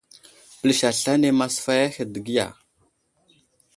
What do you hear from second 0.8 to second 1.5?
aslane